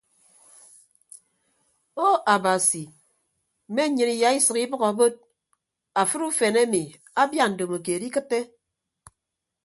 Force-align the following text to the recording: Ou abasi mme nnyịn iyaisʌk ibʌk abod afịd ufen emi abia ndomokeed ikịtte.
Ou 2.05 2.13
abasi 2.35 2.83
mme 3.69 3.83
nnyịn 3.87 4.11
iyaisʌk 4.15 4.57
ibʌk 4.65 4.83
abod 4.89 5.13
afịd 6.01 6.21
ufen 6.29 6.55
emi 6.63 6.83
abia 7.21 7.45
ndomokeed 7.49 8.01
ikịtte. 8.07 8.39